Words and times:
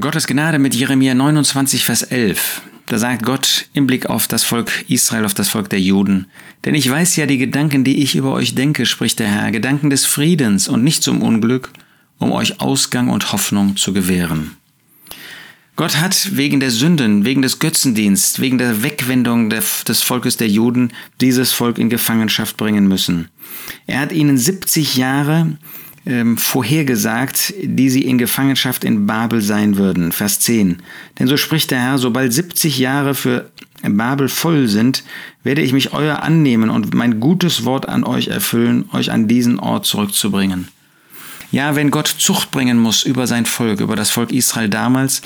Gottes 0.00 0.26
Gnade 0.26 0.58
mit 0.58 0.74
Jeremia 0.74 1.14
29, 1.14 1.84
Vers 1.84 2.02
11. 2.02 2.62
Da 2.86 2.98
sagt 2.98 3.24
Gott 3.24 3.68
im 3.72 3.86
Blick 3.86 4.06
auf 4.06 4.28
das 4.28 4.44
Volk 4.44 4.84
Israel, 4.88 5.24
auf 5.24 5.34
das 5.34 5.48
Volk 5.48 5.70
der 5.70 5.80
Juden, 5.80 6.26
denn 6.64 6.74
ich 6.74 6.88
weiß 6.90 7.16
ja 7.16 7.26
die 7.26 7.38
Gedanken, 7.38 7.82
die 7.82 8.02
ich 8.02 8.14
über 8.14 8.32
euch 8.32 8.54
denke, 8.54 8.84
spricht 8.84 9.18
der 9.18 9.28
Herr, 9.28 9.50
Gedanken 9.50 9.90
des 9.90 10.04
Friedens 10.04 10.68
und 10.68 10.84
nicht 10.84 11.02
zum 11.02 11.22
Unglück, 11.22 11.70
um 12.18 12.32
euch 12.32 12.60
Ausgang 12.60 13.08
und 13.08 13.32
Hoffnung 13.32 13.76
zu 13.76 13.92
gewähren. 13.92 14.56
Gott 15.76 15.98
hat 15.98 16.36
wegen 16.36 16.60
der 16.60 16.70
Sünden, 16.70 17.24
wegen 17.24 17.42
des 17.42 17.58
Götzendienst, 17.58 18.40
wegen 18.40 18.58
der 18.58 18.82
Wegwendung 18.82 19.50
des 19.50 20.02
Volkes 20.02 20.36
der 20.36 20.48
Juden 20.48 20.92
dieses 21.20 21.52
Volk 21.52 21.78
in 21.78 21.90
Gefangenschaft 21.90 22.56
bringen 22.56 22.88
müssen. 22.88 23.28
Er 23.86 24.00
hat 24.00 24.12
ihnen 24.12 24.38
70 24.38 24.96
Jahre 24.96 25.58
ähm, 26.06 26.36
vorhergesagt, 26.36 27.52
die 27.62 27.90
sie 27.90 28.02
in 28.02 28.16
Gefangenschaft 28.16 28.84
in 28.84 29.06
Babel 29.06 29.40
sein 29.40 29.76
würden. 29.76 30.12
Vers 30.12 30.40
10. 30.40 30.78
Denn 31.18 31.26
so 31.26 31.36
spricht 31.36 31.70
der 31.70 31.80
Herr, 31.80 31.98
sobald 31.98 32.32
70 32.32 32.78
Jahre 32.78 33.14
für 33.14 33.50
Babel 33.82 34.28
voll 34.28 34.68
sind, 34.68 35.04
werde 35.42 35.62
ich 35.62 35.72
mich 35.72 35.92
euer 35.92 36.22
annehmen 36.22 36.70
und 36.70 36.94
mein 36.94 37.20
gutes 37.20 37.64
Wort 37.64 37.88
an 37.88 38.04
euch 38.04 38.28
erfüllen, 38.28 38.88
euch 38.92 39.10
an 39.10 39.28
diesen 39.28 39.58
Ort 39.58 39.86
zurückzubringen. 39.86 40.68
Ja, 41.52 41.76
wenn 41.76 41.90
Gott 41.90 42.08
Zucht 42.08 42.50
bringen 42.50 42.78
muss 42.78 43.04
über 43.04 43.26
sein 43.26 43.46
Volk, 43.46 43.80
über 43.80 43.96
das 43.96 44.10
Volk 44.10 44.32
Israel 44.32 44.68
damals, 44.68 45.22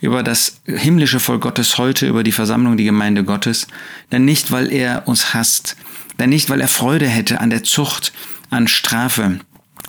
über 0.00 0.22
das 0.22 0.60
himmlische 0.64 1.20
Volk 1.20 1.42
Gottes 1.42 1.76
heute, 1.76 2.06
über 2.06 2.22
die 2.22 2.32
Versammlung, 2.32 2.76
die 2.76 2.84
Gemeinde 2.84 3.24
Gottes, 3.24 3.66
dann 4.10 4.24
nicht, 4.24 4.50
weil 4.50 4.72
er 4.72 5.06
uns 5.06 5.34
hasst, 5.34 5.76
dann 6.16 6.30
nicht, 6.30 6.48
weil 6.48 6.60
er 6.60 6.68
Freude 6.68 7.06
hätte 7.06 7.40
an 7.40 7.50
der 7.50 7.64
Zucht, 7.64 8.12
an 8.50 8.66
Strafe, 8.66 9.40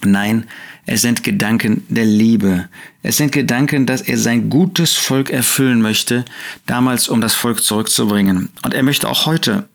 Nein, 0.05 0.45
es 0.85 1.02
sind 1.02 1.23
Gedanken 1.23 1.85
der 1.89 2.05
Liebe. 2.05 2.70
Es 3.03 3.17
sind 3.17 3.31
Gedanken, 3.31 3.85
dass 3.85 4.02
er 4.02 4.17
sein 4.17 4.49
gutes 4.49 4.95
Volk 4.95 5.30
erfüllen 5.30 5.81
möchte, 5.81 6.25
damals 6.66 7.09
um 7.09 7.22
das 7.22 7.35
Volk 7.35 7.63
zurückzubringen. 7.63 8.50
Und 8.64 8.73
er 8.73 8.83
möchte 8.83 9.08
auch 9.08 9.25
heute 9.25 9.67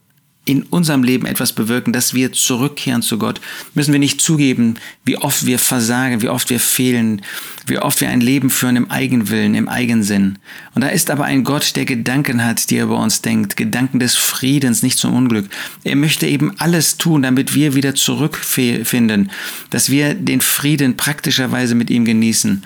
in 0.46 0.62
unserem 0.64 1.02
Leben 1.02 1.26
etwas 1.26 1.52
bewirken, 1.52 1.92
dass 1.92 2.12
wir 2.12 2.32
zurückkehren 2.32 3.02
zu 3.02 3.18
Gott, 3.18 3.40
müssen 3.72 3.92
wir 3.92 3.98
nicht 3.98 4.20
zugeben, 4.20 4.74
wie 5.04 5.16
oft 5.16 5.46
wir 5.46 5.58
versagen, 5.58 6.20
wie 6.20 6.28
oft 6.28 6.50
wir 6.50 6.60
fehlen, 6.60 7.22
wie 7.66 7.78
oft 7.78 8.00
wir 8.00 8.10
ein 8.10 8.20
Leben 8.20 8.50
führen 8.50 8.76
im 8.76 8.90
Eigenwillen, 8.90 9.54
im 9.54 9.68
Eigensinn. 9.68 10.38
Und 10.74 10.82
da 10.82 10.88
ist 10.88 11.10
aber 11.10 11.24
ein 11.24 11.44
Gott, 11.44 11.76
der 11.76 11.86
Gedanken 11.86 12.44
hat, 12.44 12.68
die 12.68 12.76
er 12.76 12.84
über 12.84 12.98
uns 12.98 13.22
denkt, 13.22 13.56
Gedanken 13.56 14.00
des 14.00 14.16
Friedens, 14.16 14.82
nicht 14.82 14.98
zum 14.98 15.14
Unglück. 15.14 15.48
Er 15.82 15.96
möchte 15.96 16.26
eben 16.26 16.58
alles 16.58 16.98
tun, 16.98 17.22
damit 17.22 17.54
wir 17.54 17.74
wieder 17.74 17.94
zurückfinden, 17.94 19.30
dass 19.70 19.88
wir 19.88 20.14
den 20.14 20.42
Frieden 20.42 20.96
praktischerweise 20.96 21.74
mit 21.74 21.88
ihm 21.88 22.04
genießen. 22.04 22.64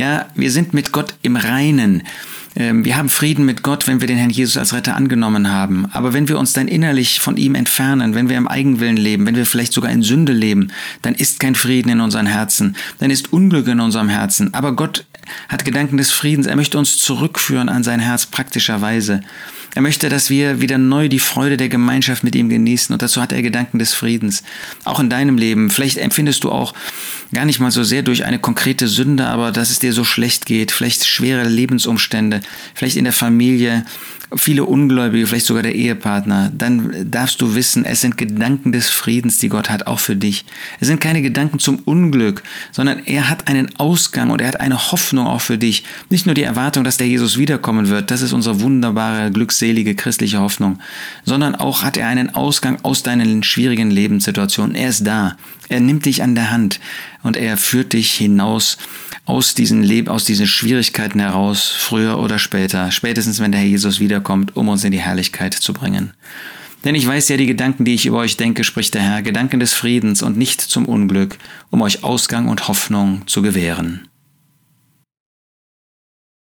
Ja, 0.00 0.28
wir 0.34 0.50
sind 0.50 0.72
mit 0.72 0.92
Gott 0.92 1.12
im 1.20 1.36
Reinen. 1.36 2.04
Ähm, 2.56 2.86
wir 2.86 2.96
haben 2.96 3.10
Frieden 3.10 3.44
mit 3.44 3.62
Gott, 3.62 3.86
wenn 3.86 4.00
wir 4.00 4.06
den 4.06 4.16
Herrn 4.16 4.30
Jesus 4.30 4.56
als 4.56 4.72
Retter 4.72 4.96
angenommen 4.96 5.50
haben. 5.50 5.88
Aber 5.92 6.14
wenn 6.14 6.26
wir 6.26 6.38
uns 6.38 6.54
dann 6.54 6.68
innerlich 6.68 7.20
von 7.20 7.36
ihm 7.36 7.54
entfernen, 7.54 8.14
wenn 8.14 8.30
wir 8.30 8.38
im 8.38 8.48
Eigenwillen 8.48 8.96
leben, 8.96 9.26
wenn 9.26 9.36
wir 9.36 9.44
vielleicht 9.44 9.74
sogar 9.74 9.92
in 9.92 10.00
Sünde 10.00 10.32
leben, 10.32 10.72
dann 11.02 11.14
ist 11.14 11.38
kein 11.38 11.54
Frieden 11.54 11.90
in 11.90 12.00
unseren 12.00 12.24
Herzen, 12.24 12.76
dann 12.98 13.10
ist 13.10 13.34
Unglück 13.34 13.68
in 13.68 13.78
unserem 13.78 14.08
Herzen. 14.08 14.54
Aber 14.54 14.72
Gott 14.72 15.04
hat 15.50 15.66
Gedanken 15.66 15.98
des 15.98 16.10
Friedens. 16.10 16.46
Er 16.46 16.56
möchte 16.56 16.78
uns 16.78 16.96
zurückführen 16.96 17.68
an 17.68 17.84
sein 17.84 18.00
Herz 18.00 18.24
praktischerweise. 18.24 19.20
Er 19.74 19.82
möchte, 19.82 20.08
dass 20.08 20.30
wir 20.30 20.60
wieder 20.60 20.78
neu 20.78 21.08
die 21.08 21.18
Freude 21.18 21.56
der 21.56 21.68
Gemeinschaft 21.68 22.24
mit 22.24 22.34
ihm 22.34 22.48
genießen 22.48 22.92
und 22.92 23.02
dazu 23.02 23.20
hat 23.20 23.32
er 23.32 23.42
Gedanken 23.42 23.78
des 23.78 23.94
Friedens. 23.94 24.42
Auch 24.84 25.00
in 25.00 25.10
deinem 25.10 25.38
Leben. 25.38 25.70
Vielleicht 25.70 25.98
empfindest 25.98 26.44
du 26.44 26.50
auch 26.50 26.74
gar 27.32 27.44
nicht 27.44 27.60
mal 27.60 27.70
so 27.70 27.84
sehr 27.84 28.02
durch 28.02 28.24
eine 28.24 28.38
konkrete 28.38 28.88
Sünde, 28.88 29.26
aber 29.26 29.52
dass 29.52 29.70
es 29.70 29.78
dir 29.78 29.92
so 29.92 30.04
schlecht 30.04 30.46
geht, 30.46 30.72
vielleicht 30.72 31.06
schwere 31.06 31.48
Lebensumstände, 31.48 32.40
vielleicht 32.74 32.96
in 32.96 33.04
der 33.04 33.12
Familie, 33.12 33.84
viele 34.36 34.64
Ungläubige, 34.64 35.26
vielleicht 35.26 35.46
sogar 35.46 35.62
der 35.62 35.74
Ehepartner, 35.74 36.52
dann 36.56 37.10
darfst 37.10 37.40
du 37.40 37.54
wissen, 37.54 37.84
es 37.84 38.00
sind 38.00 38.16
Gedanken 38.16 38.72
des 38.72 38.88
Friedens, 38.88 39.38
die 39.38 39.48
Gott 39.48 39.70
hat, 39.70 39.86
auch 39.86 39.98
für 39.98 40.16
dich. 40.16 40.44
Es 40.78 40.86
sind 40.86 41.00
keine 41.00 41.22
Gedanken 41.22 41.58
zum 41.58 41.80
Unglück, 41.80 42.42
sondern 42.70 43.04
er 43.06 43.28
hat 43.28 43.48
einen 43.48 43.76
Ausgang 43.78 44.30
und 44.30 44.40
er 44.40 44.48
hat 44.48 44.60
eine 44.60 44.92
Hoffnung 44.92 45.26
auch 45.26 45.40
für 45.40 45.58
dich. 45.58 45.84
Nicht 46.10 46.26
nur 46.26 46.34
die 46.34 46.42
Erwartung, 46.42 46.84
dass 46.84 46.96
der 46.96 47.08
Jesus 47.08 47.38
wiederkommen 47.38 47.88
wird, 47.88 48.10
das 48.10 48.22
ist 48.22 48.32
unsere 48.32 48.60
wunderbare, 48.60 49.30
glückselige 49.60 49.94
christliche 49.94 50.40
Hoffnung, 50.40 50.78
sondern 51.24 51.54
auch 51.54 51.82
hat 51.82 51.98
er 51.98 52.08
einen 52.08 52.34
Ausgang 52.34 52.78
aus 52.82 53.02
deinen 53.02 53.42
schwierigen 53.42 53.90
Lebenssituationen. 53.90 54.74
Er 54.74 54.88
ist 54.88 55.06
da. 55.06 55.36
Er 55.68 55.80
nimmt 55.80 56.06
dich 56.06 56.22
an 56.22 56.34
der 56.34 56.50
Hand 56.50 56.80
und 57.22 57.36
er 57.36 57.58
führt 57.58 57.92
dich 57.92 58.12
hinaus 58.12 58.78
aus 59.26 59.54
diesen 59.54 59.82
Leben, 59.82 60.08
aus 60.08 60.24
diesen 60.24 60.46
Schwierigkeiten 60.46 61.20
heraus, 61.20 61.70
früher 61.76 62.18
oder 62.18 62.38
später, 62.38 62.90
spätestens 62.90 63.38
wenn 63.38 63.52
der 63.52 63.60
Herr 63.60 63.68
Jesus 63.68 64.00
wiederkommt, 64.00 64.56
um 64.56 64.68
uns 64.68 64.82
in 64.82 64.92
die 64.92 65.00
Herrlichkeit 65.00 65.52
zu 65.52 65.74
bringen. 65.74 66.14
Denn 66.84 66.94
ich 66.94 67.06
weiß 67.06 67.28
ja 67.28 67.36
die 67.36 67.46
Gedanken, 67.46 67.84
die 67.84 67.94
ich 67.94 68.06
über 68.06 68.18
euch 68.18 68.38
denke, 68.38 68.64
spricht 68.64 68.94
der 68.94 69.02
Herr, 69.02 69.20
Gedanken 69.20 69.60
des 69.60 69.74
Friedens 69.74 70.22
und 70.22 70.38
nicht 70.38 70.62
zum 70.62 70.86
Unglück, 70.86 71.36
um 71.68 71.82
euch 71.82 72.02
Ausgang 72.02 72.48
und 72.48 72.68
Hoffnung 72.68 73.26
zu 73.26 73.42
gewähren. 73.42 74.09